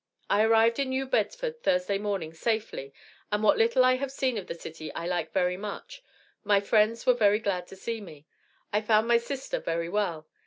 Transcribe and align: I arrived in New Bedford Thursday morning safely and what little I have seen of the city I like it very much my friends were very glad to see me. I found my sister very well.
I 0.31 0.41
arrived 0.41 0.79
in 0.79 0.89
New 0.89 1.05
Bedford 1.05 1.61
Thursday 1.61 1.99
morning 1.99 2.33
safely 2.33 2.91
and 3.31 3.43
what 3.43 3.59
little 3.59 3.85
I 3.85 3.97
have 3.97 4.11
seen 4.11 4.35
of 4.39 4.47
the 4.47 4.55
city 4.55 4.91
I 4.95 5.05
like 5.05 5.27
it 5.27 5.33
very 5.33 5.57
much 5.57 6.01
my 6.43 6.59
friends 6.59 7.05
were 7.05 7.13
very 7.13 7.37
glad 7.37 7.67
to 7.67 7.75
see 7.75 8.01
me. 8.01 8.25
I 8.73 8.81
found 8.81 9.07
my 9.07 9.19
sister 9.19 9.59
very 9.59 9.89
well. 9.89 10.25